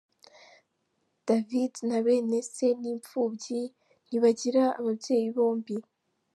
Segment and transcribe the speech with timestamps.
[1.27, 3.61] David na bene se ni imfubyi,
[4.07, 5.77] ntibagira ababyeyi bombi.